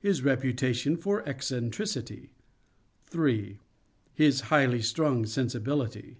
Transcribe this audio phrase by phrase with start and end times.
[0.00, 2.34] His reputation for eccentricity.
[3.06, 3.58] 3.
[4.12, 6.18] His highly strung sensibility.